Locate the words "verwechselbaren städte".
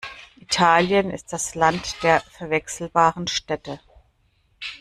2.21-3.79